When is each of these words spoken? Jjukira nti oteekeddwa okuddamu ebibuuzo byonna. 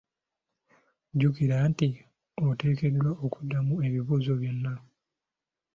Jjukira 1.11 1.55
nti 1.69 1.89
oteekeddwa 2.47 3.11
okuddamu 3.25 3.73
ebibuuzo 3.87 4.33
byonna. 4.41 4.73